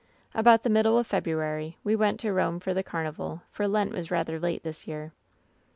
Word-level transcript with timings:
"About 0.33 0.63
the 0.63 0.69
middle 0.71 0.97
of 0.97 1.05
February 1.05 1.77
we 1.83 1.95
went 1.95 2.19
to 2.21 2.33
Rome 2.33 2.59
for 2.59 2.73
the 2.73 2.81
carnival, 2.81 3.43
for 3.51 3.67
Lent 3.67 3.91
was 3.93 4.09
rather 4.09 4.39
late 4.39 4.63
this 4.63 4.87
year. 4.87 5.13